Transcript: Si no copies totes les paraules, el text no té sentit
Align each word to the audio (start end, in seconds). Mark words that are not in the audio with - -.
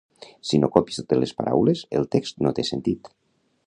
Si 0.51 0.59
no 0.61 0.69
copies 0.77 0.97
totes 1.01 1.21
les 1.25 1.35
paraules, 1.43 1.85
el 2.01 2.09
text 2.17 2.45
no 2.47 2.57
té 2.61 2.69
sentit 2.73 3.17